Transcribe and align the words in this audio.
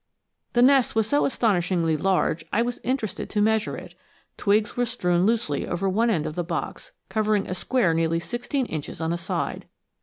The 0.53 0.63
nest 0.63 0.95
was 0.95 1.05
so 1.05 1.25
astonishingly 1.25 1.95
large 1.95 2.43
I 2.51 2.63
was 2.63 2.79
interested 2.83 3.29
to 3.29 3.39
measure 3.39 3.77
it. 3.77 3.93
Twigs 4.35 4.75
were 4.75 4.85
strewn 4.85 5.27
loosely 5.27 5.67
over 5.67 5.87
one 5.87 6.09
end 6.09 6.25
of 6.25 6.33
the 6.33 6.43
box, 6.43 6.91
covering 7.07 7.47
a 7.47 7.53
square 7.53 7.93
nearly 7.93 8.19
sixteen 8.19 8.65
inches 8.65 8.99
on 8.99 9.13
a 9.13 9.17
side. 9.19 9.67